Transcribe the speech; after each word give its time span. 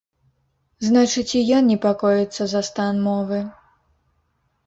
Значыць 0.85 1.35
і 1.39 1.41
ён 1.57 1.67
непакоіцца 1.73 2.43
за 2.53 2.61
стан 2.69 2.93
мовы. 3.09 3.39